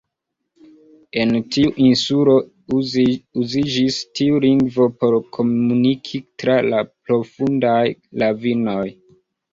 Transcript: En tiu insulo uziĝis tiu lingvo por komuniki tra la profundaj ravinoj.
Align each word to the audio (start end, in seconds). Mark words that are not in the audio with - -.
En 1.23 1.33
tiu 1.55 1.73
insulo 1.87 2.33
uziĝis 2.79 3.99
tiu 4.21 4.41
lingvo 4.47 4.87
por 5.03 5.19
komuniki 5.37 6.23
tra 6.45 6.57
la 6.73 6.81
profundaj 7.11 7.79
ravinoj. 8.25 8.89